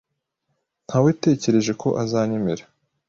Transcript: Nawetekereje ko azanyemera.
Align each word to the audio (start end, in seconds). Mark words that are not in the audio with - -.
Nawetekereje 0.87 1.71
ko 1.81 1.87
azanyemera. 2.03 2.63